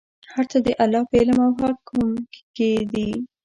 هر 0.33 0.45
څه 0.51 0.57
د 0.65 0.67
الله 0.83 1.01
په 1.09 1.15
علم 1.19 1.37
او 1.45 1.51
حکم 1.59 2.07
کې 2.55 2.69
دي. 2.91 3.09